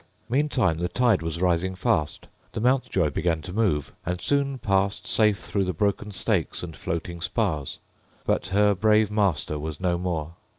[0.29, 2.27] Meantime the tide was rising fast.
[2.53, 7.21] The Mountjoy began to move, and soon passed safe through the broken stakes and floating
[7.21, 7.77] spars.
[8.25, 10.33] But her brave master was no more.